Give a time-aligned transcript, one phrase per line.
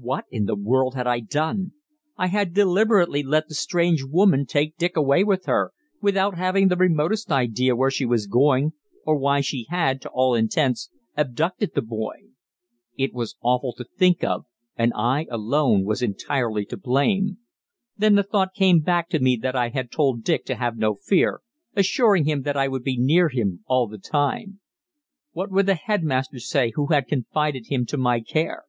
[0.00, 1.72] What in the world had I done!
[2.16, 6.76] I had deliberately let the strange woman take Dick away with her, without having the
[6.78, 8.72] remotest idea where she was going
[9.04, 12.14] or why she had, to all intents, abducted the boy.
[12.96, 17.36] It was awful to think of and I alone was entirely to blame!
[17.94, 20.94] Then the thought came back to me that I had told Dick to have no
[20.94, 21.42] fear,
[21.76, 24.60] assuring him that I would be near him all the time.
[25.32, 28.64] What would the headmaster say who had confided him to my care?